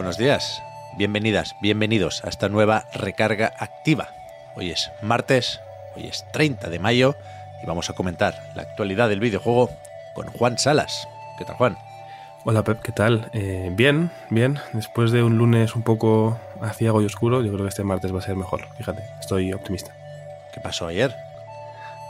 Buenos 0.00 0.16
días, 0.16 0.62
bienvenidas, 0.96 1.56
bienvenidos 1.60 2.24
a 2.24 2.30
esta 2.30 2.48
nueva 2.48 2.86
recarga 2.94 3.52
activa. 3.58 4.08
Hoy 4.56 4.70
es 4.70 4.90
martes, 5.02 5.60
hoy 5.94 6.06
es 6.06 6.24
30 6.32 6.70
de 6.70 6.78
mayo 6.78 7.16
y 7.62 7.66
vamos 7.66 7.90
a 7.90 7.92
comentar 7.92 8.50
la 8.54 8.62
actualidad 8.62 9.10
del 9.10 9.20
videojuego 9.20 9.68
con 10.14 10.28
Juan 10.28 10.56
Salas. 10.56 11.06
¿Qué 11.36 11.44
tal, 11.44 11.56
Juan? 11.56 11.76
Hola 12.46 12.64
Pep, 12.64 12.80
¿qué 12.80 12.92
tal? 12.92 13.28
Eh, 13.34 13.68
bien, 13.74 14.10
bien. 14.30 14.58
Después 14.72 15.12
de 15.12 15.22
un 15.22 15.36
lunes 15.36 15.76
un 15.76 15.82
poco 15.82 16.40
aciago 16.62 17.02
y 17.02 17.04
oscuro, 17.04 17.42
yo 17.42 17.52
creo 17.52 17.64
que 17.66 17.68
este 17.68 17.84
martes 17.84 18.14
va 18.14 18.20
a 18.20 18.22
ser 18.22 18.36
mejor. 18.36 18.68
Fíjate, 18.78 19.02
estoy 19.20 19.52
optimista. 19.52 19.94
¿Qué 20.54 20.62
pasó 20.62 20.86
ayer? 20.86 21.14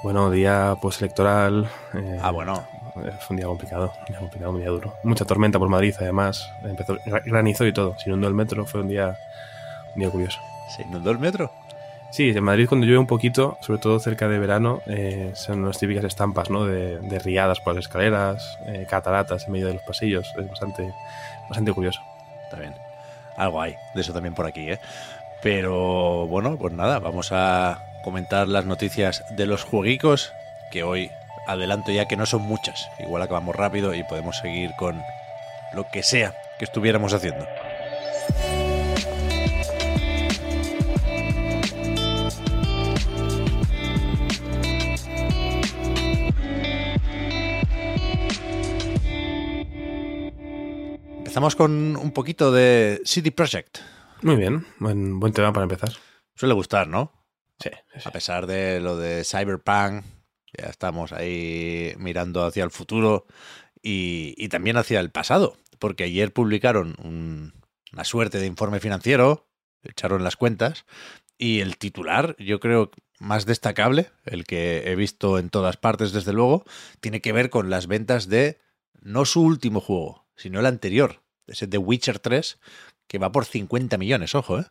Bueno, 0.05 0.31
día 0.31 0.77
postelectoral. 0.81 1.69
Eh, 1.95 2.21
Ah, 2.23 2.31
bueno, 2.31 2.69
Fue 2.95 3.31
un 3.31 3.37
día 3.37 3.47
complicado, 3.47 3.93
un 4.01 4.05
día 4.07 4.19
complicado, 4.19 4.53
un 4.53 4.59
día 4.61 4.69
duro. 4.71 4.95
Mucha 5.03 5.25
tormenta 5.25 5.59
por 5.59 5.69
Madrid, 5.69 5.95
además. 5.99 6.51
Empezó 6.65 6.97
gra- 7.07 7.23
granizo 7.25 7.67
y 7.67 7.73
todo. 7.73 7.97
Se 7.99 8.09
inundó 8.11 8.29
el 8.29 8.35
metro, 8.35 8.67
fue 8.67 8.81
un 8.81 8.89
día, 8.89 9.17
un 9.95 10.01
día 10.01 10.11
curioso. 10.11 10.39
¿se 10.77 10.83
inundó 10.83 11.11
el 11.11 11.19
metro? 11.19 11.51
Sí, 12.13 12.31
en 12.31 12.43
Madrid 12.43 12.67
cuando 12.69 12.87
llueve 12.87 12.99
un 12.99 13.07
poquito, 13.07 13.57
sobre 13.61 13.79
todo 13.79 13.99
cerca 14.01 14.29
de 14.29 14.39
verano, 14.39 14.83
eh, 14.87 15.31
son 15.35 15.65
las 15.65 15.79
típicas 15.79 16.05
estampas, 16.05 16.51
¿no? 16.51 16.65
De, 16.65 16.99
de 16.99 17.19
riadas 17.21 17.61
por 17.61 17.75
las 17.75 17.85
escaleras, 17.85 18.59
eh, 18.67 18.87
cataratas 18.89 19.47
en 19.47 19.53
medio 19.53 19.69
de 19.69 19.75
los 19.75 19.83
pasillos. 19.83 20.33
Es 20.37 20.49
bastante, 20.49 20.93
bastante 21.49 21.73
curioso. 21.73 22.01
Está 22.45 22.57
bien. 22.59 22.75
Algo 23.37 23.61
hay 23.63 23.77
de 23.95 24.01
eso 24.01 24.13
también 24.13 24.35
por 24.35 24.47
aquí, 24.47 24.71
¿eh? 24.71 24.81
Pero 25.43 26.27
bueno, 26.27 26.57
pues 26.57 26.73
nada, 26.75 26.99
vamos 26.99 27.31
a 27.33 27.79
comentar 28.03 28.49
las 28.49 28.67
noticias 28.67 29.25
de 29.37 29.47
los 29.47 29.65
jueguicos, 29.65 30.33
que 30.71 30.83
hoy 30.83 31.11
adelanto 31.47 31.93
ya 31.93 32.07
que 32.07 32.17
no 32.17 32.27
son 32.27 32.43
muchas. 32.43 32.89
Igual 32.99 33.23
acabamos 33.23 33.57
rápido 33.57 33.95
y 33.95 34.05
podemos 34.05 34.39
seguir 34.39 34.71
con 34.79 35.01
lo 35.73 35.87
que 35.93 36.03
sea 36.03 36.35
que 36.59 36.65
estuviéramos 36.65 37.13
haciendo. 37.13 37.47
Empezamos 51.19 51.55
con 51.55 51.97
un 51.97 52.11
poquito 52.11 52.51
de 52.51 53.01
CD 53.05 53.31
Projekt. 53.31 53.79
Muy 54.23 54.37
bien, 54.37 54.67
buen, 54.79 55.21
buen 55.21 55.33
tema 55.33 55.53
para 55.53 55.63
empezar. 55.63 55.91
Suele 56.35 56.55
gustar, 56.55 56.89
¿no? 56.89 57.13
Sí, 57.61 57.71
sí, 57.93 58.01
sí. 58.01 58.09
A 58.09 58.11
pesar 58.11 58.47
de 58.47 58.81
lo 58.81 58.97
de 58.97 59.23
Cyberpunk, 59.25 60.05
ya 60.61 60.69
estamos 60.69 61.13
ahí 61.13 61.95
mirando 61.99 62.45
hacia 62.45 62.65
el 62.65 62.71
futuro 62.71 63.27
y, 63.83 64.49
también 64.49 64.77
hacia 64.77 65.01
el 65.01 65.11
pasado, 65.11 65.57
porque 65.79 66.05
ayer 66.05 66.33
publicaron 66.33 66.97
un- 67.03 67.53
una 67.93 68.05
suerte 68.05 68.39
de 68.39 68.47
informe 68.47 68.81
financiero, 68.81 69.49
echaron 69.83 70.23
las 70.23 70.37
cuentas, 70.37 70.85
y 71.39 71.61
el 71.61 71.79
titular, 71.79 72.37
yo 72.39 72.61
creo 72.61 72.91
más 73.19 73.47
destacable, 73.47 74.11
el 74.25 74.45
que 74.45 74.91
he 74.91 74.97
visto 74.97 75.39
en 75.39 75.49
todas 75.49 75.77
partes 75.77 76.13
desde 76.13 76.33
luego, 76.33 76.65
tiene 77.01 77.21
que 77.21 77.33
ver 77.33 77.51
con 77.51 77.71
las 77.71 77.87
ventas 77.87 78.29
de 78.29 78.59
no 79.01 79.25
su 79.25 79.43
último 79.43 79.81
juego, 79.81 80.27
sino 80.37 80.61
el 80.61 80.67
anterior, 80.67 81.23
ese 81.47 81.67
The 81.67 81.79
Witcher 81.79 82.19
3, 82.19 82.59
que 83.09 83.19
va 83.19 83.33
por 83.33 83.45
50 83.47 83.97
millones, 83.99 84.35
ojo, 84.35 84.61
¿eh? 84.61 84.67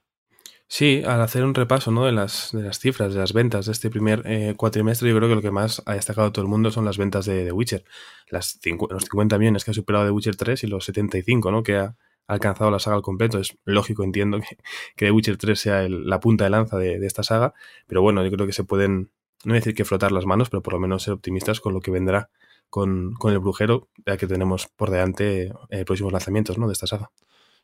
Sí, 0.72 1.02
al 1.04 1.20
hacer 1.22 1.44
un 1.44 1.56
repaso 1.56 1.90
¿no? 1.90 2.06
de, 2.06 2.12
las, 2.12 2.52
de 2.54 2.62
las 2.62 2.78
cifras, 2.78 3.12
de 3.16 3.20
las 3.20 3.34
ventas 3.34 3.66
de 3.66 3.72
este 3.72 3.90
primer 3.90 4.22
eh, 4.26 4.54
cuatrimestre, 4.56 5.10
yo 5.10 5.16
creo 5.16 5.28
que 5.28 5.34
lo 5.34 5.42
que 5.42 5.50
más 5.50 5.82
ha 5.88 5.96
destacado 5.96 6.32
todo 6.32 6.44
el 6.44 6.48
mundo 6.50 6.70
son 6.70 6.86
las 6.86 7.00
ventas 7.00 7.26
de 7.26 7.44
The 7.46 7.52
Witcher. 7.52 7.84
Las 8.30 8.60
los 8.90 9.04
50 9.04 9.40
millones 9.40 9.66
que 9.66 9.72
ha 9.72 9.74
superado 9.74 10.06
The 10.06 10.12
Witcher 10.12 10.36
3 10.36 10.64
y 10.64 10.68
los 10.68 10.86
75 10.86 11.52
¿no? 11.52 11.64
que 11.64 11.78
ha 11.78 11.96
alcanzado 12.28 12.70
la 12.70 12.78
saga 12.78 12.98
al 12.98 13.02
completo. 13.02 13.40
Es 13.40 13.58
lógico, 13.66 14.04
entiendo, 14.04 14.40
que, 14.42 14.58
que 14.96 15.06
The 15.08 15.12
Witcher 15.12 15.38
3 15.38 15.60
sea 15.60 15.84
el- 15.84 16.06
la 16.08 16.20
punta 16.20 16.44
de 16.44 16.52
lanza 16.52 16.78
de, 16.78 17.00
de 17.00 17.08
esta 17.08 17.24
saga, 17.24 17.56
pero 17.88 18.04
bueno, 18.04 18.24
yo 18.24 18.30
creo 18.32 18.46
que 18.46 18.54
se 18.54 18.64
pueden, 18.64 19.10
no 19.46 19.56
decir 19.56 19.74
que 19.74 19.86
frotar 19.86 20.12
las 20.12 20.28
manos, 20.28 20.52
pero 20.52 20.62
por 20.62 20.74
lo 20.74 20.80
menos 20.80 21.02
ser 21.02 21.16
optimistas 21.16 21.62
con 21.62 21.74
lo 21.74 21.80
que 21.82 21.90
vendrá 21.90 22.30
con, 22.70 23.14
con 23.16 23.34
el 23.34 23.40
brujero, 23.40 23.90
ya 24.06 24.18
que 24.18 24.28
tenemos 24.28 24.68
por 24.68 24.92
delante 24.92 25.52
eh, 25.70 25.84
próximos 25.84 26.14
lanzamientos 26.14 26.60
¿no? 26.60 26.68
de 26.68 26.74
esta 26.74 26.86
saga. 26.86 27.10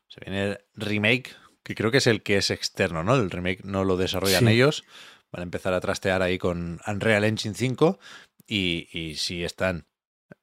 Se 0.08 0.18
viene 0.20 0.42
el 0.50 0.58
remake, 0.74 1.36
que 1.66 1.74
creo 1.74 1.90
que 1.90 1.98
es 1.98 2.06
el 2.06 2.22
que 2.22 2.36
es 2.36 2.50
externo, 2.50 3.02
¿no? 3.02 3.16
El 3.16 3.28
remake 3.28 3.64
no 3.64 3.82
lo 3.82 3.96
desarrollan 3.96 4.44
Sí. 4.44 4.52
ellos. 4.52 4.84
Van 5.32 5.40
a 5.40 5.42
empezar 5.42 5.74
a 5.74 5.80
trastear 5.80 6.22
ahí 6.22 6.38
con 6.38 6.78
Unreal 6.86 7.24
Engine 7.24 7.56
5 7.56 7.98
y, 8.46 8.86
y 8.96 9.16
sí 9.16 9.42
están 9.42 9.88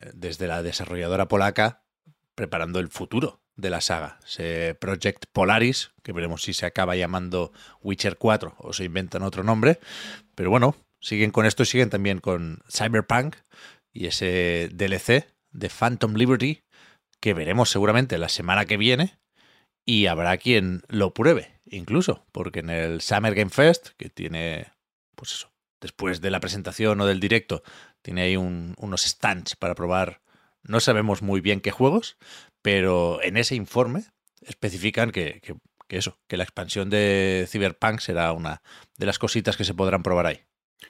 eh, 0.02 0.12
desde 0.14 0.48
la 0.48 0.62
desarrolladora 0.62 1.30
polaca 1.30 1.86
preparando 2.36 2.80
el 2.82 2.90
futuro 2.90 3.42
de 3.56 3.70
la 3.70 3.80
saga. 3.80 4.20
Ese 4.26 4.76
Project 4.76 5.28
Polaris, 5.32 5.92
que 6.04 6.12
veremos 6.12 6.42
si 6.42 6.52
se 6.52 6.66
acaba 6.66 6.98
llamando 6.98 7.54
Witcher 7.82 8.18
4 8.18 8.56
o 8.58 8.74
se 8.74 8.84
inventan 8.84 9.22
otro 9.24 9.44
nombre. 9.46 9.80
Pero 10.36 10.50
bueno, 10.50 10.76
siguen 11.00 11.32
con 11.32 11.46
esto 11.46 11.64
y 11.64 11.68
siguen 11.68 11.90
también 11.90 12.20
con 12.20 12.60
Cyberpunk 12.70 13.38
y 13.94 14.08
ese 14.08 14.68
DLC 14.74 15.26
de 15.52 15.70
Phantom 15.70 16.16
Liberty 16.16 16.64
que 17.22 17.34
veremos 17.34 17.70
seguramente 17.70 18.18
la 18.18 18.28
semana 18.28 18.66
que 18.66 18.76
viene 18.76 19.18
y 19.86 20.06
habrá 20.08 20.38
quien 20.38 20.82
lo 20.88 21.14
pruebe, 21.14 21.60
incluso, 21.66 22.26
porque 22.32 22.60
en 22.60 22.70
el 22.70 23.02
Summer 23.02 23.36
Game 23.36 23.50
Fest, 23.52 23.90
que 23.98 24.10
tiene, 24.10 24.68
pues 25.16 25.34
eso, 25.34 25.52
después 25.82 26.22
de 26.22 26.32
la 26.32 26.40
presentación 26.40 27.00
o 27.02 27.06
del 27.06 27.20
directo, 27.20 27.64
tiene 28.02 28.22
ahí 28.22 28.38
un- 28.38 28.74
unos 28.78 29.02
stands 29.04 29.56
para 29.56 29.76
probar, 29.76 30.22
no 30.64 30.80
sabemos 30.80 31.22
muy 31.22 31.42
bien 31.42 31.60
qué 31.62 31.72
juegos, 31.72 32.18
pero 32.62 33.22
en 33.22 33.36
ese 33.38 33.56
informe 33.56 34.06
especifican 34.42 35.12
que, 35.12 35.40
que- 35.42 35.56
que 35.88 35.98
eso, 35.98 36.18
que 36.28 36.38
la 36.38 36.44
expansión 36.44 36.90
de 36.90 37.46
Cyberpunk 37.50 38.00
será 38.00 38.32
una 38.32 38.62
de 38.98 39.06
las 39.06 39.20
cositas 39.20 39.58
que 39.58 39.66
se 39.66 39.74
podrán 39.74 40.02
probar 40.04 40.26
ahí. 40.28 40.42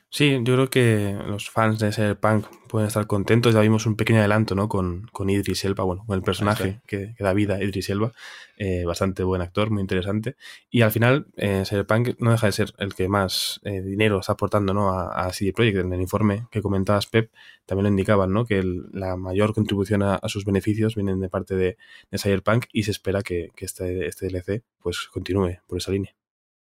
Sí, 0.09 0.39
yo 0.43 0.53
creo 0.53 0.69
que 0.69 1.17
los 1.25 1.49
fans 1.49 1.79
de 1.79 1.91
Cyberpunk 1.91 2.45
pueden 2.69 2.87
estar 2.87 3.07
contentos. 3.07 3.53
Ya 3.53 3.61
vimos 3.61 3.85
un 3.87 3.95
pequeño 3.95 4.19
adelanto, 4.19 4.53
¿no? 4.53 4.69
Con, 4.69 5.07
con 5.11 5.29
Idris 5.29 5.65
Elba, 5.65 5.83
bueno, 5.83 6.03
con 6.05 6.15
el 6.15 6.21
personaje 6.23 6.81
que, 6.85 7.15
que 7.17 7.23
da 7.23 7.33
vida, 7.33 7.55
a 7.55 7.63
Idris 7.63 7.89
Elba. 7.89 8.11
Eh, 8.57 8.83
bastante 8.85 9.23
buen 9.23 9.41
actor, 9.41 9.71
muy 9.71 9.81
interesante. 9.81 10.35
Y 10.69 10.81
al 10.81 10.91
final, 10.91 11.25
eh, 11.37 11.63
Cyberpunk 11.65 12.15
no 12.19 12.31
deja 12.31 12.45
de 12.45 12.51
ser 12.53 12.73
el 12.77 12.93
que 12.93 13.07
más 13.09 13.59
eh, 13.63 13.81
dinero 13.81 14.19
está 14.19 14.33
aportando, 14.33 14.73
¿no? 14.73 14.91
A, 14.91 15.25
a 15.25 15.33
CD 15.33 15.51
Projekt. 15.51 15.79
En 15.79 15.91
el 15.93 16.01
informe 16.01 16.45
que 16.51 16.61
comentabas, 16.61 17.07
Pep, 17.07 17.31
también 17.65 17.83
lo 17.85 17.89
indicaban, 17.89 18.31
¿no? 18.31 18.45
Que 18.45 18.59
el- 18.59 18.83
la 18.91 19.15
mayor 19.17 19.53
contribución 19.55 20.03
a, 20.03 20.15
a 20.15 20.29
sus 20.29 20.45
beneficios 20.45 20.93
vienen 20.95 21.19
de 21.19 21.29
parte 21.29 21.55
de, 21.55 21.77
de 22.11 22.17
Cyberpunk 22.19 22.65
y 22.71 22.83
se 22.83 22.91
espera 22.91 23.23
que, 23.23 23.49
que 23.55 23.65
este, 23.65 24.05
este 24.05 24.27
DLC, 24.27 24.63
pues, 24.79 25.07
continúe 25.11 25.57
por 25.67 25.79
esa 25.79 25.91
línea. 25.91 26.15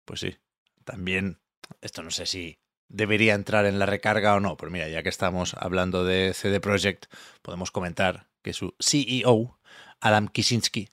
Pues 0.04 0.20
sí. 0.20 0.36
También, 0.84 1.38
esto 1.80 2.02
no 2.02 2.10
sé 2.10 2.26
si 2.26 2.58
debería 2.92 3.34
entrar 3.34 3.64
en 3.64 3.78
la 3.78 3.86
recarga 3.86 4.34
o 4.34 4.40
no, 4.40 4.56
pero 4.56 4.70
mira, 4.70 4.88
ya 4.88 5.02
que 5.02 5.08
estamos 5.08 5.54
hablando 5.58 6.04
de 6.04 6.34
CD 6.34 6.60
Projekt, 6.60 7.06
podemos 7.40 7.70
comentar 7.70 8.28
que 8.42 8.52
su 8.52 8.74
CEO, 8.78 9.58
Adam 10.00 10.28
Kicinski, 10.28 10.90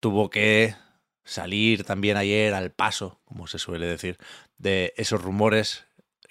tuvo 0.00 0.30
que 0.30 0.74
salir 1.24 1.84
también 1.84 2.16
ayer 2.16 2.54
al 2.54 2.72
paso, 2.72 3.20
como 3.24 3.46
se 3.46 3.58
suele 3.58 3.86
decir, 3.86 4.18
de 4.58 4.92
esos 4.96 5.22
rumores 5.22 5.86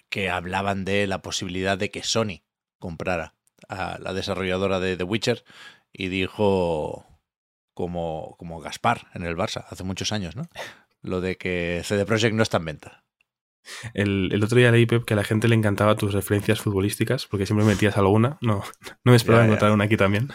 que 0.10 0.30
hablaban 0.30 0.84
de 0.84 1.08
la 1.08 1.22
posibilidad 1.22 1.78
de 1.78 1.90
que 1.90 2.04
Sony 2.04 2.44
comprara 2.78 3.34
a 3.70 3.98
la 4.00 4.14
desarrolladora 4.14 4.80
de 4.80 4.98
The 4.98 5.04
Witcher 5.04 5.44
y 5.94 6.10
dijo 6.10 7.06
como, 7.74 8.36
como 8.38 8.60
Gaspar 8.60 9.08
en 9.14 9.24
el 9.24 9.38
Barça 9.38 9.66
hace 9.70 9.84
muchos 9.84 10.12
años, 10.12 10.36
¿no? 10.36 10.50
Lo 11.02 11.22
de 11.22 11.38
que 11.38 11.82
CD 11.86 12.06
Projekt 12.06 12.36
no 12.36 12.44
está 12.44 12.58
en 12.58 12.66
venta. 12.66 13.07
El, 13.94 14.30
el, 14.32 14.44
otro 14.44 14.58
día 14.58 14.72
leí, 14.72 14.86
Pep, 14.86 15.06
que 15.06 15.14
a 15.14 15.18
la 15.18 15.24
gente 15.24 15.48
le 15.48 15.56
encantaba 15.56 15.96
tus 15.96 16.14
referencias 16.14 16.62
futbolísticas, 16.62 17.26
porque 17.28 17.46
siempre 17.46 17.66
metías 17.66 17.98
alguna. 17.98 18.38
No, 18.42 18.64
no 19.04 19.12
me 19.12 19.16
esperaba 19.16 19.46
encontrar 19.46 19.72
una 19.72 19.86
aquí 19.86 19.98
también. 19.98 20.30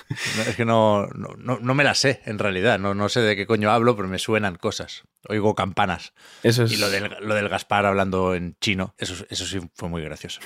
es 0.47 0.57
que 0.57 0.65
no, 0.65 1.07
no, 1.09 1.59
no, 1.61 1.75
me 1.75 1.85
la 1.85 1.95
sé, 1.95 2.21
en 2.25 2.39
realidad. 2.39 2.79
No, 2.79 2.95
no 2.95 3.09
sé 3.09 3.21
de 3.21 3.37
qué 3.37 3.47
coño 3.47 3.71
hablo, 3.71 3.97
pero 3.97 4.09
me 4.09 4.19
suenan 4.19 4.57
cosas. 4.57 5.05
Oigo 5.29 5.55
campanas. 5.55 6.15
Eso 6.43 6.65
es... 6.65 6.73
Y 6.73 6.77
lo 6.79 6.91
del, 6.91 7.15
lo 7.21 7.35
del 7.35 7.49
Gaspar 7.49 7.87
hablando 7.87 8.35
en 8.35 8.57
chino, 8.61 8.95
eso, 8.99 9.25
eso 9.31 9.47
sí 9.47 9.61
fue 9.75 9.89
muy 9.89 10.03
gracioso. 10.03 10.41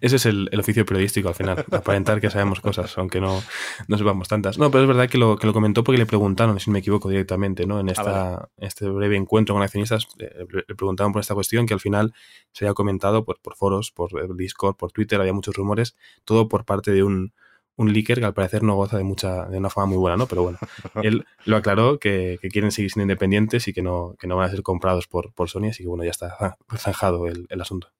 Ese 0.00 0.16
es 0.16 0.26
el, 0.26 0.48
el 0.50 0.60
oficio 0.60 0.84
periodístico 0.84 1.28
al 1.28 1.34
final, 1.34 1.64
aparentar 1.70 2.20
que 2.20 2.30
sabemos 2.30 2.60
cosas, 2.60 2.96
aunque 2.98 3.20
no, 3.20 3.42
no 3.86 3.98
sepamos 3.98 4.28
tantas. 4.28 4.58
No, 4.58 4.70
pero 4.70 4.82
es 4.82 4.88
verdad 4.88 5.08
que 5.08 5.18
lo, 5.18 5.36
que 5.36 5.46
lo 5.46 5.52
comentó 5.52 5.84
porque 5.84 5.98
le 5.98 6.06
preguntaron, 6.06 6.58
si 6.58 6.70
no 6.70 6.72
me 6.72 6.80
equivoco 6.80 7.08
directamente, 7.08 7.66
¿no? 7.66 7.80
En 7.80 7.88
ah, 7.88 7.92
esta, 7.92 8.48
este 8.58 8.88
breve 8.88 9.16
encuentro 9.16 9.54
con 9.54 9.62
accionistas, 9.62 10.06
eh, 10.18 10.46
le 10.50 10.74
preguntaron 10.74 11.12
por 11.12 11.20
esta 11.20 11.34
cuestión 11.34 11.66
que 11.66 11.74
al 11.74 11.80
final 11.80 12.12
se 12.52 12.64
había 12.64 12.74
comentado 12.74 13.24
por, 13.24 13.40
por 13.40 13.56
foros, 13.56 13.90
por 13.90 14.36
Discord, 14.36 14.76
por 14.76 14.92
Twitter, 14.92 15.20
había 15.20 15.32
muchos 15.32 15.54
rumores, 15.54 15.96
todo 16.24 16.48
por 16.48 16.64
parte 16.64 16.90
de 16.92 17.02
un, 17.02 17.32
un 17.76 17.92
leaker 17.92 18.18
que 18.18 18.24
al 18.24 18.34
parecer 18.34 18.62
no 18.62 18.74
goza 18.74 18.98
de 18.98 19.04
mucha 19.04 19.46
de 19.46 19.58
una 19.58 19.70
fama 19.70 19.86
muy 19.86 19.96
buena, 19.98 20.16
¿no? 20.16 20.26
Pero 20.26 20.42
bueno, 20.42 20.58
él 21.02 21.26
lo 21.44 21.56
aclaró 21.56 21.98
que, 21.98 22.38
quieren 22.50 22.72
seguir 22.72 22.90
siendo 22.90 23.04
independientes 23.04 23.68
y 23.68 23.72
que 23.72 23.82
no, 23.82 24.16
que 24.18 24.26
no 24.26 24.36
van 24.36 24.48
a 24.48 24.50
ser 24.50 24.62
comprados 24.62 25.06
por, 25.06 25.32
por 25.32 25.48
Sony, 25.48 25.68
así 25.70 25.84
que 25.84 25.88
bueno, 25.88 26.04
ya 26.04 26.10
está 26.10 26.56
zanjado 26.76 27.26
el, 27.26 27.46
el 27.48 27.60
asunto. 27.60 27.92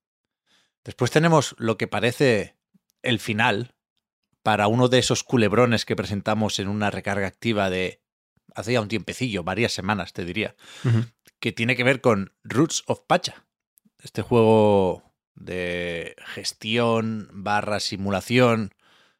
Después 0.85 1.11
tenemos 1.11 1.55
lo 1.59 1.77
que 1.77 1.87
parece 1.87 2.57
el 3.03 3.19
final 3.19 3.75
para 4.43 4.67
uno 4.67 4.89
de 4.89 4.99
esos 4.99 5.25
culebrones 5.25 5.85
que 5.85 5.97
presentamos 5.97 6.59
en 6.59 6.69
una 6.69 6.91
recarga 6.91 7.27
activa 7.27 7.71
de 7.71 8.01
hace 8.55 8.73
ya 8.73 8.81
un 8.81 8.89
tiempecillo, 8.89 9.45
varias 9.45 9.73
semanas, 9.73 10.13
te 10.13 10.25
diría, 10.25 10.57
que 11.39 11.53
tiene 11.53 11.77
que 11.77 11.85
ver 11.85 12.01
con 12.01 12.33
Roots 12.43 12.83
of 12.87 13.03
Pacha, 13.07 13.47
este 14.03 14.23
juego 14.23 15.15
de 15.35 16.17
gestión 16.35 17.29
barra 17.33 17.81
simulación, 17.81 18.75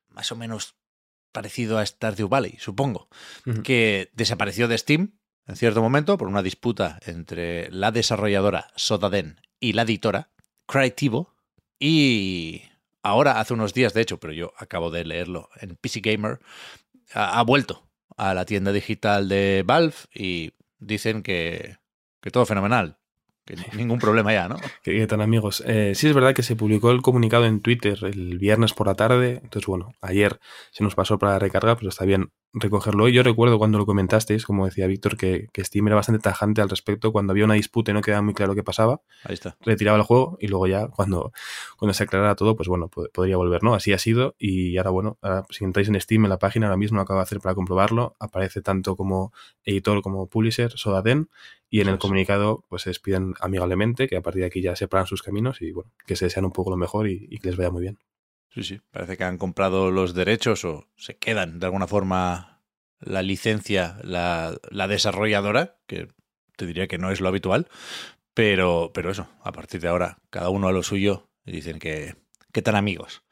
más 0.09 0.33
o 0.33 0.37
menos 0.37 0.77
parecido 1.33 1.79
a 1.79 1.87
Stardew 1.87 2.29
Valley, 2.29 2.57
supongo, 2.59 3.09
que 3.63 4.11
desapareció 4.15 4.67
de 4.67 4.79
Steam 4.79 5.19
en 5.47 5.57
cierto 5.57 5.81
momento 5.81 6.19
por 6.19 6.29
una 6.29 6.43
disputa 6.43 6.99
entre 7.07 7.71
la 7.71 7.91
desarrolladora 7.91 8.71
Sodaden 8.77 9.41
y 9.61 9.73
la 9.73 9.83
editora 9.83 10.31
Crytivo, 10.67 11.35
y 11.79 12.63
ahora, 13.03 13.41
hace 13.41 13.55
unos 13.55 13.73
días, 13.73 13.95
de 13.95 14.03
hecho, 14.03 14.19
pero 14.19 14.33
yo 14.33 14.53
acabo 14.59 14.91
de 14.91 15.05
leerlo 15.05 15.49
en 15.61 15.77
PC 15.77 16.01
Gamer, 16.01 16.41
ha, 17.15 17.43
vuelto 17.43 17.89
a 18.17 18.35
la 18.35 18.45
tienda 18.45 18.73
digital 18.73 19.29
de 19.29 19.63
Valve 19.65 19.95
y 20.15 20.53
dicen 20.79 21.23
que, 21.23 21.79
que 22.21 22.31
todo 22.31 22.45
fenomenal. 22.45 22.98
Ningún 23.75 23.99
problema 23.99 24.33
ya, 24.33 24.49
¿no? 24.49 24.57
¿Qué, 24.83 25.07
tal, 25.07 25.21
amigos? 25.21 25.63
Eh, 25.67 25.93
sí, 25.95 26.09
es 26.09 26.15
verdad 26.15 26.35
que 26.35 26.43
se 26.43 26.57
publicó 26.57 26.91
el 26.91 27.03
comunicado 27.03 27.45
en 27.45 27.61
Twitter 27.61 27.99
el 28.03 28.39
viernes 28.39 28.75
por 28.75 28.87
la 28.87 28.95
tarde. 28.95 29.41
Entonces, 29.43 29.67
bueno, 29.67 29.93
ayer 30.01 30.41
se 30.71 30.85
nos 30.85 30.95
pasó 30.95 31.19
para 31.19 31.39
recargar, 31.39 31.77
pero 31.77 31.89
está 31.89 32.05
bien 32.05 32.31
recogerlo. 32.53 33.09
Y 33.09 33.13
yo 33.13 33.23
recuerdo 33.23 33.59
cuando 33.59 33.79
lo 33.79 33.87
comentasteis, 33.87 34.45
como 34.45 34.65
decía 34.65 34.87
Víctor, 34.87 35.17
que, 35.17 35.49
que, 35.53 35.65
Steam 35.65 35.87
era 35.87 35.97
bastante 35.97 36.21
tajante 36.23 36.61
al 36.61 36.69
respecto. 36.69 37.13
Cuando 37.13 37.33
había 37.33 37.45
una 37.45 37.55
disputa 37.55 37.91
y 37.91 37.95
no 37.95 38.01
quedaba 38.01 38.23
muy 38.23 38.35
claro 38.35 38.55
qué 38.55 38.63
pasaba, 38.63 39.03
Ahí 39.25 39.35
está. 39.35 39.57
retiraba 39.61 39.97
el 39.99 40.05
juego 40.05 40.39
y 40.41 40.49
luego 40.49 40.67
ya, 40.67 40.89
cuando, 40.89 41.33
cuando 41.79 41.95
se 41.95 42.05
aclarara 42.05 42.35
todo, 42.35 42.57
pues 42.57 42.69
bueno, 42.69 42.89
podría 42.89 43.37
volver, 43.37 43.63
¿no? 43.63 43.75
Así 43.75 43.93
ha 43.93 43.99
sido. 43.99 44.35
Y 44.39 44.77
ahora, 44.79 44.91
bueno, 44.91 45.19
ahora, 45.23 45.45
si 45.51 45.65
entráis 45.65 45.89
en 45.89 46.01
Steam, 46.01 46.25
en 46.25 46.31
la 46.31 46.39
página, 46.39 46.67
ahora 46.67 46.77
mismo 46.77 46.97
lo 46.97 47.03
acabo 47.03 47.21
de 47.21 47.25
hacer 47.25 47.41
para 47.41 47.55
comprobarlo, 47.55 48.17
aparece 48.19 48.63
tanto 48.63 48.97
como 48.97 49.33
editor 49.65 50.03
como 50.03 50.29
publisher, 50.29 50.73
Sodaden. 50.73 51.29
Y 51.71 51.83
en 51.83 51.89
el 51.89 51.99
comunicado, 51.99 52.65
pues 52.69 52.83
se 52.83 52.91
despiden 52.91 53.35
amigablemente, 53.41 54.09
que 54.09 54.17
a 54.17 54.23
partir 54.23 54.41
de 54.41 54.47
aquí 54.47 54.63
ya 54.63 54.75
separan 54.75 55.07
sus 55.07 55.23
caminos 55.23 55.61
y 55.61 55.73
bueno, 55.73 55.93
que 56.07 56.17
se 56.17 56.25
desean 56.25 56.47
un 56.47 56.53
poco 56.53 56.71
lo 56.71 56.79
mejor 56.79 57.09
y, 57.09 57.27
y 57.31 57.39
que 57.39 57.49
les 57.49 57.59
vaya 57.59 57.71
muy 57.71 57.83
bien. 57.83 57.99
Sí, 58.51 58.63
sí, 58.63 58.81
parece 58.91 59.17
que 59.17 59.25
han 59.25 59.39
comprado 59.39 59.91
los 59.91 60.15
derechos 60.15 60.65
o 60.65 60.89
se 60.97 61.17
quedan 61.17 61.59
de 61.59 61.67
alguna 61.67 61.87
forma 61.87 62.63
la 63.01 63.23
licencia, 63.23 63.99
la, 64.03 64.57
la 64.71 64.89
desarrolladora, 64.89 65.77
que 65.87 66.09
te 66.57 66.67
diría 66.67 66.89
que 66.89 66.99
no 66.99 67.11
es 67.11 67.21
lo 67.21 67.29
habitual, 67.29 67.69
pero, 68.35 68.91
pero 68.95 69.11
eso, 69.11 69.29
a 69.43 69.53
partir 69.53 69.81
de 69.81 69.89
ahora, 69.89 70.19
cada 70.31 70.49
uno 70.49 70.69
a 70.69 70.73
lo 70.73 70.83
suyo 70.83 71.29
y 71.45 71.53
dicen 71.53 71.79
que, 71.79 72.17
que 72.53 72.63
tan 72.63 72.77
amigos. 72.77 73.23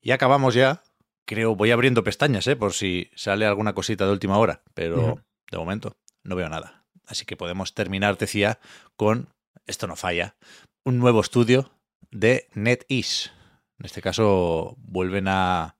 Y 0.00 0.12
acabamos 0.12 0.54
ya, 0.54 0.82
creo, 1.26 1.54
voy 1.54 1.70
abriendo 1.70 2.04
pestañas, 2.04 2.46
¿eh? 2.46 2.56
por 2.56 2.72
si 2.72 3.10
sale 3.14 3.46
alguna 3.46 3.74
cosita 3.74 4.06
de 4.06 4.12
última 4.12 4.38
hora, 4.38 4.62
pero 4.74 5.22
de 5.50 5.58
momento 5.58 5.96
no 6.22 6.36
veo 6.36 6.48
nada. 6.48 6.84
Así 7.06 7.24
que 7.24 7.36
podemos 7.36 7.74
terminar, 7.74 8.18
decía, 8.18 8.60
con, 8.96 9.28
esto 9.66 9.86
no 9.86 9.96
falla, 9.96 10.36
un 10.84 10.98
nuevo 10.98 11.20
estudio 11.20 11.70
de 12.10 12.48
NetEase. 12.54 13.30
En 13.78 13.86
este 13.86 14.02
caso 14.02 14.76
vuelven 14.78 15.26
a 15.28 15.76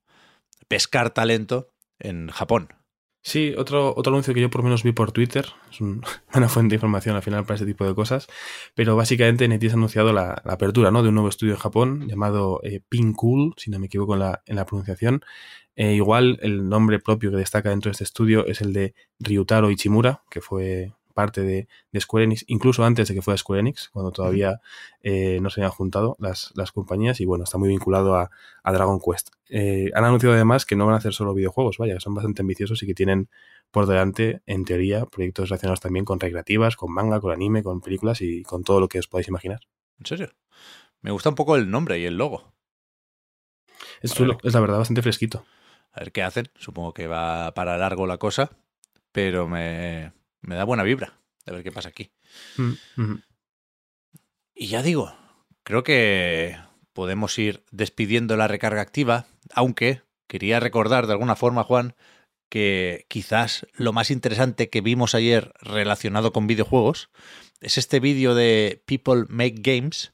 pescar 0.68 1.10
talento 1.10 1.70
en 1.98 2.28
Japón. 2.28 2.68
Sí, 3.22 3.52
otro, 3.58 3.92
otro 3.96 4.12
anuncio 4.12 4.32
que 4.32 4.40
yo 4.40 4.48
por 4.48 4.60
lo 4.60 4.66
menos 4.66 4.84
vi 4.84 4.92
por 4.92 5.12
Twitter, 5.12 5.46
es 5.70 5.80
una 6.34 6.48
fuente 6.48 6.72
de 6.72 6.76
información 6.76 7.16
al 7.16 7.22
final 7.22 7.42
para 7.44 7.56
este 7.56 7.66
tipo 7.66 7.84
de 7.84 7.94
cosas, 7.94 8.28
pero 8.74 8.96
básicamente 8.96 9.48
NetEase 9.48 9.74
ha 9.74 9.76
anunciado 9.76 10.12
la, 10.12 10.40
apertura 10.44 10.90
¿no? 10.90 11.02
de 11.02 11.08
un 11.08 11.14
nuevo 11.16 11.28
estudio 11.28 11.52
en 11.54 11.58
Japón 11.58 12.08
llamado 12.08 12.60
eh, 12.62 12.80
Pincool, 12.88 13.54
si 13.56 13.70
no 13.70 13.78
me 13.78 13.86
equivoco 13.86 14.14
en 14.14 14.20
la, 14.20 14.42
en 14.46 14.56
la 14.56 14.64
pronunciación. 14.64 15.22
Eh, 15.76 15.94
igual 15.94 16.38
el 16.42 16.68
nombre 16.68 16.98
propio 16.98 17.30
que 17.30 17.36
destaca 17.36 17.70
dentro 17.70 17.90
de 17.90 17.92
este 17.92 18.04
estudio 18.04 18.46
es 18.46 18.60
el 18.60 18.72
de 18.72 18.94
Ryutaro 19.20 19.70
Ichimura, 19.70 20.22
que 20.30 20.40
fue 20.40 20.94
parte 21.18 21.42
de, 21.42 21.66
Square 21.98 22.26
Enix, 22.26 22.44
incluso 22.46 22.84
antes 22.84 23.08
de 23.08 23.14
que 23.14 23.22
fuera 23.22 23.36
Square 23.36 23.58
Enix, 23.58 23.88
cuando 23.88 24.12
todavía 24.12 24.60
eh, 25.02 25.40
no 25.42 25.50
se 25.50 25.60
habían 25.60 25.72
juntado 25.72 26.14
las, 26.20 26.52
las, 26.54 26.70
compañías 26.70 27.20
y 27.20 27.24
bueno, 27.24 27.42
está 27.42 27.58
muy 27.58 27.68
vinculado 27.68 28.14
a, 28.14 28.30
Dragon 28.64 29.00
Quest. 29.00 29.30
Eh, 29.48 29.90
han 29.94 30.04
anunciado 30.04 30.36
además 30.36 30.64
que 30.64 30.76
no 30.76 30.86
van 30.86 30.94
a 30.94 30.98
hacer 30.98 31.12
solo 31.12 31.34
videojuegos, 31.34 31.78
vaya, 31.78 31.94
que 31.94 32.00
son 32.00 32.14
bastante 32.14 32.42
ambiciosos 32.42 32.80
y 32.84 32.86
que 32.86 32.94
tienen 32.94 33.28
por 33.72 33.86
delante, 33.86 34.42
en 34.46 34.64
teoría, 34.64 35.06
proyectos 35.06 35.48
relacionados 35.48 35.80
también 35.80 36.04
con 36.04 36.20
recreativas, 36.20 36.76
con 36.76 36.92
manga, 36.92 37.18
con 37.18 37.32
anime, 37.32 37.64
con 37.64 37.80
películas 37.80 38.20
y 38.20 38.44
con 38.44 38.62
todo 38.62 38.78
lo 38.78 38.88
que 38.88 39.00
os 39.00 39.08
podáis 39.08 39.26
imaginar. 39.26 39.58
¿En 39.98 40.06
serio? 40.06 40.28
Me 41.00 41.10
gusta 41.10 41.30
un 41.30 41.34
poco 41.34 41.56
el 41.56 41.68
nombre 41.68 41.98
y 41.98 42.04
el 42.04 42.16
logo. 42.16 42.52
Es 44.02 44.14
chulo, 44.14 44.38
es 44.44 44.54
la 44.54 44.60
verdad 44.60 44.78
bastante 44.78 45.02
fresquito. 45.02 45.44
A 45.90 46.00
ver 46.00 46.12
qué 46.12 46.22
hacen. 46.22 46.48
Supongo 46.54 46.94
que 46.94 47.08
va 47.08 47.52
para 47.54 47.76
largo 47.76 48.06
la 48.06 48.18
cosa, 48.18 48.50
pero 49.10 49.48
me, 49.48 50.12
me 50.40 50.54
da 50.54 50.64
buena 50.64 50.82
vibra. 50.82 51.18
A 51.46 51.52
ver 51.52 51.62
qué 51.62 51.72
pasa 51.72 51.88
aquí. 51.88 52.10
Mm, 52.56 53.14
y 54.54 54.66
ya 54.66 54.82
digo, 54.82 55.14
creo 55.62 55.82
que 55.82 56.56
podemos 56.92 57.38
ir 57.38 57.64
despidiendo 57.70 58.36
la 58.36 58.48
recarga 58.48 58.82
activa, 58.82 59.26
aunque 59.54 60.02
quería 60.26 60.60
recordar 60.60 61.06
de 61.06 61.12
alguna 61.12 61.36
forma, 61.36 61.64
Juan, 61.64 61.94
que 62.50 63.06
quizás 63.08 63.66
lo 63.74 63.92
más 63.92 64.10
interesante 64.10 64.68
que 64.68 64.80
vimos 64.80 65.14
ayer 65.14 65.52
relacionado 65.60 66.32
con 66.32 66.46
videojuegos 66.46 67.10
es 67.60 67.78
este 67.78 68.00
vídeo 68.00 68.34
de 68.34 68.82
People 68.86 69.24
Make 69.28 69.56
Games, 69.58 70.12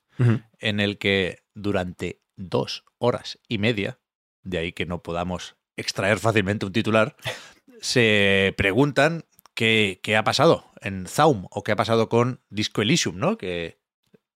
en 0.61 0.79
el 0.79 0.99
que 0.99 1.43
durante 1.55 2.20
dos 2.37 2.85
horas 2.99 3.38
y 3.49 3.59
media, 3.59 3.99
de 4.43 4.59
ahí 4.59 4.73
que 4.73 4.87
no 4.87 5.03
podamos 5.03 5.56
extraer 5.77 6.19
fácilmente 6.19 6.67
un 6.67 6.73
titular, 6.73 7.17
se 7.81 8.55
preguntan 8.56 9.25
qué, 9.55 10.17
ha 10.17 10.25
pasado 10.25 10.73
en 10.81 11.06
Zaum 11.06 11.46
o 11.51 11.63
qué 11.63 11.73
ha 11.73 11.77
pasado 11.77 12.08
con 12.08 12.41
Disco 12.51 12.82
Elysium, 12.82 13.19
¿no? 13.19 13.39
Que 13.39 13.79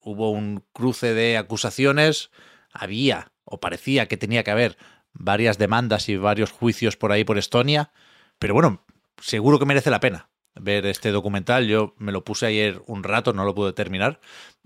hubo 0.00 0.30
un 0.30 0.64
cruce 0.72 1.14
de 1.14 1.36
acusaciones, 1.36 2.30
había 2.72 3.32
o 3.44 3.60
parecía 3.60 4.06
que 4.06 4.16
tenía 4.16 4.44
que 4.44 4.50
haber 4.50 4.78
varias 5.12 5.58
demandas 5.58 6.08
y 6.08 6.16
varios 6.16 6.52
juicios 6.52 6.96
por 6.96 7.12
ahí 7.12 7.24
por 7.24 7.38
Estonia, 7.38 7.92
pero 8.38 8.54
bueno, 8.54 8.84
seguro 9.20 9.58
que 9.58 9.66
merece 9.66 9.90
la 9.90 10.00
pena 10.00 10.30
ver 10.54 10.86
este 10.86 11.10
documental. 11.10 11.66
Yo 11.66 11.94
me 11.98 12.12
lo 12.12 12.24
puse 12.24 12.46
ayer 12.46 12.82
un 12.86 13.02
rato, 13.04 13.32
no 13.32 13.44
lo 13.44 13.54
pude 13.54 13.72
terminar 13.72 14.20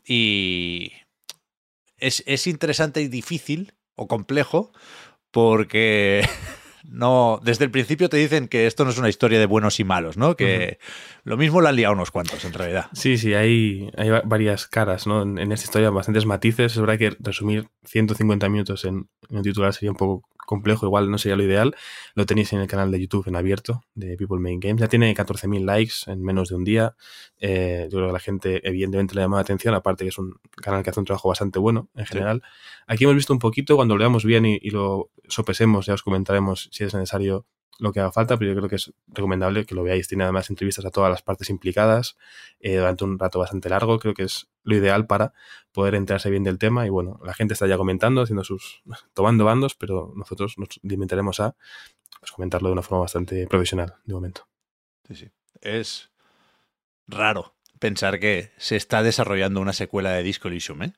y 0.04 0.92
es, 1.96 2.22
es 2.26 2.46
interesante 2.46 3.00
y 3.00 3.08
difícil 3.08 3.74
o 3.94 4.08
complejo 4.08 4.72
porque 5.30 6.26
no, 6.84 7.40
desde 7.42 7.64
el 7.64 7.70
principio 7.70 8.08
te 8.08 8.16
dicen 8.16 8.48
que 8.48 8.66
esto 8.66 8.84
no 8.84 8.90
es 8.90 8.98
una 8.98 9.08
historia 9.08 9.38
de 9.38 9.46
buenos 9.46 9.78
y 9.80 9.84
malos, 9.84 10.16
¿no? 10.16 10.36
Que 10.36 10.78
lo 11.24 11.36
mismo 11.36 11.60
la 11.60 11.70
han 11.70 11.76
liado 11.76 11.94
unos 11.94 12.10
cuantos, 12.10 12.44
en 12.44 12.52
realidad. 12.52 12.86
Sí, 12.92 13.18
sí, 13.18 13.34
hay, 13.34 13.90
hay 13.96 14.10
varias 14.24 14.66
caras, 14.66 15.06
¿no? 15.06 15.22
En, 15.22 15.52
esta 15.52 15.66
historia, 15.66 15.90
bastantes 15.90 16.26
matices. 16.26 16.72
Es 16.72 16.80
verdad 16.80 16.98
que 16.98 17.16
resumir 17.20 17.68
150 17.84 18.48
minutos 18.48 18.84
en, 18.84 19.08
en 19.30 19.36
un 19.36 19.42
titular 19.42 19.72
sería 19.72 19.90
un 19.90 19.96
poco 19.96 20.28
complejo, 20.46 20.86
igual 20.86 21.10
no 21.10 21.18
sería 21.18 21.36
lo 21.36 21.42
ideal. 21.42 21.74
Lo 22.14 22.26
tenéis 22.26 22.52
en 22.52 22.60
el 22.60 22.66
canal 22.66 22.90
de 22.90 23.00
YouTube 23.00 23.26
en 23.28 23.36
abierto 23.36 23.82
de 23.94 24.16
People 24.16 24.38
Main 24.38 24.60
Games. 24.60 24.80
Ya 24.80 24.88
tiene 24.88 25.14
14.000 25.14 25.64
likes 25.64 25.94
en 26.06 26.22
menos 26.22 26.48
de 26.48 26.54
un 26.54 26.64
día. 26.64 26.94
Eh, 27.38 27.88
yo 27.90 27.98
creo 27.98 28.08
que 28.08 28.12
la 28.12 28.20
gente 28.20 28.68
evidentemente 28.68 29.14
le 29.14 29.22
llama 29.22 29.36
la 29.36 29.42
atención, 29.42 29.74
aparte 29.74 30.04
que 30.04 30.08
es 30.08 30.18
un 30.18 30.38
canal 30.56 30.82
que 30.82 30.90
hace 30.90 31.00
un 31.00 31.06
trabajo 31.06 31.28
bastante 31.28 31.58
bueno 31.58 31.88
en 31.94 32.06
general. 32.06 32.42
Aquí 32.86 33.04
hemos 33.04 33.16
visto 33.16 33.32
un 33.32 33.38
poquito, 33.38 33.76
cuando 33.76 33.94
lo 33.94 34.00
veamos 34.00 34.24
bien 34.24 34.44
y, 34.46 34.70
lo 34.70 35.10
sopesemos, 35.28 35.86
ya 35.86 35.94
os 35.94 36.02
comentaremos 36.02 36.68
si 36.72 36.84
es 36.84 36.94
necesario 36.94 37.46
lo 37.78 37.92
que 37.92 38.00
haga 38.00 38.12
falta, 38.12 38.36
pero 38.36 38.52
yo 38.52 38.56
creo 38.56 38.68
que 38.68 38.76
es 38.76 38.92
recomendable 39.08 39.64
que 39.64 39.74
lo 39.74 39.82
veáis. 39.82 40.08
Tiene 40.08 40.24
además 40.24 40.50
entrevistas 40.50 40.84
a 40.84 40.90
todas 40.90 41.10
las 41.10 41.22
partes 41.22 41.50
implicadas 41.50 42.16
eh, 42.60 42.76
durante 42.76 43.04
un 43.04 43.18
rato 43.18 43.38
bastante 43.38 43.68
largo. 43.68 43.98
Creo 43.98 44.14
que 44.14 44.24
es 44.24 44.48
lo 44.62 44.76
ideal 44.76 45.06
para 45.06 45.32
poder 45.72 45.94
enterarse 45.94 46.30
bien 46.30 46.44
del 46.44 46.58
tema. 46.58 46.86
Y 46.86 46.90
bueno, 46.90 47.18
la 47.24 47.34
gente 47.34 47.54
está 47.54 47.66
ya 47.66 47.76
comentando, 47.76 48.22
haciendo 48.22 48.44
sus. 48.44 48.82
tomando 49.14 49.44
bandos, 49.44 49.74
pero 49.74 50.12
nosotros 50.16 50.58
nos 50.58 50.68
limitaremos 50.82 51.40
a 51.40 51.56
pues, 52.20 52.32
comentarlo 52.32 52.68
de 52.68 52.74
una 52.74 52.82
forma 52.82 53.02
bastante 53.02 53.46
profesional 53.46 53.96
de 54.04 54.14
momento. 54.14 54.48
Sí, 55.08 55.14
sí. 55.16 55.30
Es 55.60 56.10
raro 57.06 57.54
pensar 57.78 58.20
que 58.20 58.52
se 58.58 58.76
está 58.76 59.02
desarrollando 59.02 59.60
una 59.60 59.72
secuela 59.72 60.10
de 60.12 60.22
Disco 60.22 60.48
Elysium, 60.48 60.82
¿eh? 60.82 60.92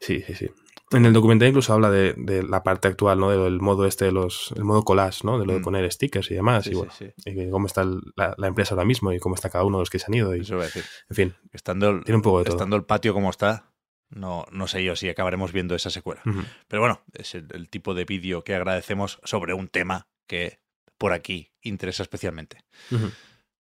Sí, 0.00 0.22
sí, 0.26 0.34
sí. 0.34 0.50
En 0.92 1.04
el 1.04 1.12
documental 1.12 1.48
incluso 1.48 1.72
habla 1.72 1.90
de, 1.90 2.14
de, 2.16 2.44
la 2.44 2.62
parte 2.62 2.86
actual, 2.86 3.18
¿no? 3.18 3.30
Del 3.30 3.60
modo 3.60 3.86
este 3.86 4.04
de 4.04 4.12
los, 4.12 4.52
el 4.56 4.62
modo 4.62 4.84
collage, 4.84 5.22
¿no? 5.24 5.38
De 5.38 5.44
lo 5.44 5.54
de 5.54 5.58
mm. 5.58 5.62
poner 5.62 5.92
stickers 5.92 6.30
y 6.30 6.34
demás. 6.34 6.68
y 6.68 6.74
bueno, 6.74 6.92
y 7.24 7.50
cómo 7.50 7.66
está 7.66 7.84
la, 8.14 8.34
la, 8.38 8.46
empresa 8.46 8.74
ahora 8.74 8.84
mismo 8.84 9.12
y 9.12 9.18
cómo 9.18 9.34
está 9.34 9.50
cada 9.50 9.64
uno 9.64 9.78
de 9.78 9.82
los 9.82 9.90
que 9.90 9.98
se 9.98 10.06
han 10.06 10.14
ido. 10.14 10.36
Y, 10.36 10.40
Eso 10.40 10.54
voy 10.54 10.62
a 10.62 10.66
decir. 10.66 10.84
En 11.10 11.16
fin, 11.16 11.34
estando 11.52 11.90
el, 11.90 12.04
tiene 12.04 12.16
un 12.16 12.22
poco 12.22 12.44
de 12.44 12.50
estando 12.50 12.76
el 12.76 12.84
patio 12.84 13.14
como 13.14 13.30
está, 13.30 13.72
no, 14.10 14.44
no 14.52 14.68
sé 14.68 14.84
yo 14.84 14.94
si 14.94 15.08
acabaremos 15.08 15.52
viendo 15.52 15.74
esa 15.74 15.90
secuela. 15.90 16.22
Uh 16.24 16.30
-huh. 16.30 16.44
Pero 16.68 16.82
bueno, 16.82 17.02
es 17.14 17.34
el, 17.34 17.48
el 17.52 17.68
tipo 17.68 17.94
de 17.94 18.04
vídeo 18.04 18.44
que 18.44 18.54
agradecemos 18.54 19.18
sobre 19.24 19.54
un 19.54 19.66
tema 19.66 20.06
que 20.28 20.60
por 20.98 21.12
aquí 21.12 21.52
interesa 21.62 22.04
especialmente. 22.04 22.58
Uh 22.92 22.96
-huh. 22.96 23.12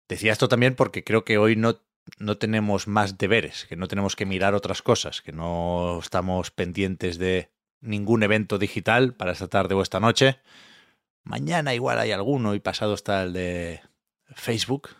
Decía 0.08 0.32
esto 0.32 0.48
también 0.48 0.76
porque 0.76 1.02
creo 1.02 1.24
que 1.24 1.36
hoy 1.36 1.56
no 1.56 1.82
no 2.18 2.38
tenemos 2.38 2.86
más 2.86 3.18
deberes, 3.18 3.66
que 3.68 3.76
no 3.76 3.88
tenemos 3.88 4.16
que 4.16 4.26
mirar 4.26 4.54
otras 4.54 4.82
cosas, 4.82 5.22
que 5.22 5.32
no 5.32 5.98
estamos 6.02 6.50
pendientes 6.50 7.18
de 7.18 7.50
ningún 7.80 8.22
evento 8.22 8.58
digital 8.58 9.14
para 9.14 9.32
esta 9.32 9.48
tarde 9.48 9.74
o 9.74 9.82
esta 9.82 10.00
noche. 10.00 10.38
Mañana 11.24 11.74
igual 11.74 11.98
hay 11.98 12.12
alguno 12.12 12.54
y 12.54 12.60
pasado 12.60 12.94
está 12.94 13.22
el 13.22 13.32
de 13.32 13.80
Facebook, 14.34 14.90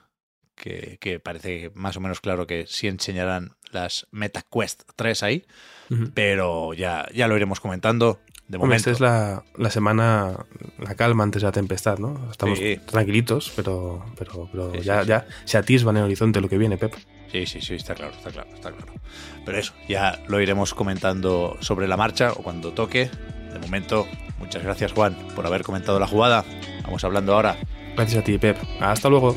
que, 0.55 0.99
que 1.01 1.21
parece 1.21 1.71
más 1.75 1.97
o 1.97 2.01
menos 2.01 2.21
claro 2.21 2.47
que 2.47 2.67
sí 2.67 2.87
enseñarán 2.87 3.57
las 3.71 4.07
MetaQuest 4.11 4.83
3 4.97 5.23
ahí, 5.23 5.47
uh 5.91 5.95
-huh. 5.95 6.13
pero 6.15 6.75
ya, 6.75 7.09
ya 7.15 7.29
lo 7.29 7.37
iremos 7.37 7.61
comentando. 7.61 8.21
De 8.49 8.57
Hombre, 8.57 8.77
esta 8.79 8.91
es 8.91 8.99
la, 9.01 9.45
la, 9.57 9.71
semana, 9.71 10.33
la 10.79 10.95
calma 10.95 11.23
antes 11.23 11.43
de 11.43 11.47
la 11.49 11.53
tempestad, 11.53 11.99
¿no? 11.99 12.31
Estamos 12.31 12.59
Sí. 12.59 12.79
tranquilitos, 12.87 13.53
pero, 13.55 14.03
pero, 14.19 14.49
pero 14.51 14.73
sí, 14.73 14.81
ya, 14.81 15.03
sí. 15.03 15.09
ya 15.09 15.27
se 15.45 15.59
atisba 15.59 15.91
en 15.91 15.99
el 15.99 16.05
horizonte 16.05 16.41
lo 16.41 16.49
que 16.49 16.57
viene, 16.57 16.79
Pep. 16.79 16.95
Sí, 17.31 17.45
sí, 17.45 17.61
sí, 17.61 17.75
está 17.75 17.95
claro, 17.95 18.13
está 18.17 18.31
claro, 18.31 18.49
está 18.55 18.73
claro. 18.73 18.93
Pero 19.45 19.59
eso, 19.59 19.75
ya 19.87 20.19
lo 20.29 20.41
iremos 20.41 20.73
comentando 20.73 21.59
sobre 21.61 21.87
la 21.89 21.99
marcha 21.99 22.33
o 22.33 22.37
cuando 22.43 22.73
toque. 22.73 23.11
De 23.53 23.59
momento, 23.59 24.07
muchas 24.39 24.63
gracias 24.63 24.93
Juan 24.93 25.15
por 25.35 25.47
haber 25.47 25.63
comentado 25.63 26.01
la 26.01 26.07
jugada. 26.07 26.43
Vamos 26.85 27.05
hablando 27.05 27.35
ahora. 27.35 27.57
Gracias 27.97 28.23
a 28.23 28.25
ti, 28.25 28.39
Pep. 28.39 28.57
Hasta 28.81 29.11
luego. 29.11 29.37